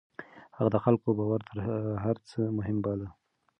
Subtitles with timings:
[0.57, 1.57] هغه د خلکو باور تر
[2.03, 3.07] هر څه مهم باله.